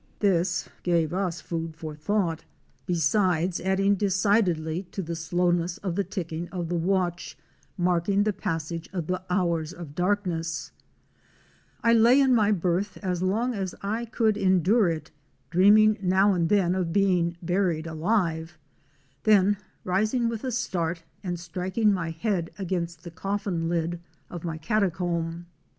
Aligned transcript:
This 0.17 0.67
gave 0.81 1.13
us 1.13 1.41
food 1.41 1.75
for 1.75 1.93
thought, 1.93 2.39
74. 2.39 2.39
OUR 2.39 2.39
SEARCH 2.39 2.49
FOR 2.49 2.73
A 2.73 2.81
WILDERNESS. 2.81 2.83
besides 2.87 3.69
adding 3.69 3.93
decidedly 3.95 4.83
to 4.93 5.01
the 5.03 5.15
slowness 5.15 5.77
of 5.77 5.95
the 5.95 6.03
ticking 6.03 6.49
of 6.49 6.69
the 6.69 6.75
watch 6.75 7.37
marking 7.77 8.23
the 8.23 8.33
passage 8.33 8.89
of 8.93 9.05
the 9.05 9.21
hours 9.29 9.71
of 9.71 9.93
darkness. 9.93 10.71
I 11.83 11.93
lay 11.93 12.19
in 12.19 12.33
my 12.33 12.51
berth 12.51 12.97
as 13.03 13.21
long 13.21 13.53
as 13.53 13.75
I 13.83 14.05
could 14.05 14.37
endure 14.37 14.89
it; 14.89 15.11
dreaming 15.51 15.99
now 16.01 16.33
and 16.33 16.49
then 16.49 16.73
of 16.73 16.91
being 16.91 17.37
buried 17.43 17.85
alive, 17.85 18.57
then 19.21 19.57
rising 19.83 20.27
with 20.27 20.43
a 20.43 20.51
start 20.51 21.03
and 21.23 21.39
striking 21.39 21.93
my 21.93 22.09
head 22.09 22.49
against 22.57 23.03
the 23.03 23.11
coffin 23.11 23.69
lid 23.69 23.99
of 24.31 24.43
my 24.43 24.57
catacomb. 24.57 25.45